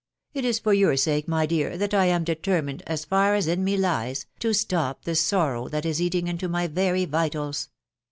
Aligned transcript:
it 0.33 0.43
is 0.43 0.57
for 0.57 0.73
your 0.73 0.97
sake, 0.97 1.27
my 1.27 1.45
dear, 1.45 1.77
that 1.77 1.93
I 1.93 2.05
am 2.05 2.23
determined, 2.23 2.81
as 2.87 3.05
far 3.05 3.35
as 3.35 3.45
in 3.47 3.63
me 3.63 3.77
lies, 3.77 4.25
to 4.39 4.51
stop 4.51 5.05
the 5.05 5.13
sorrow 5.15 5.67
that 5.67 5.85
is 5.85 6.01
eating 6.01 6.27
into 6.27 6.49
my 6.49 6.65
very 6.65 7.05
vitals. 7.05 7.69